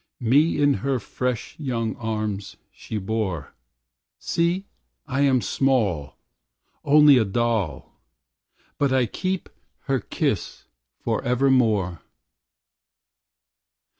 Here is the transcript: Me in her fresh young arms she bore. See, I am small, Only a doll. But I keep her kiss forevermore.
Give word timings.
Me 0.21 0.59
in 0.59 0.73
her 0.81 0.97
fresh 0.97 1.55
young 1.59 1.95
arms 1.97 2.57
she 2.71 2.97
bore. 2.97 3.53
See, 4.17 4.65
I 5.05 5.21
am 5.21 5.41
small, 5.41 6.17
Only 6.83 7.19
a 7.19 7.23
doll. 7.23 8.01
But 8.79 8.91
I 8.91 9.05
keep 9.05 9.47
her 9.81 9.99
kiss 9.99 10.65
forevermore. 11.01 12.01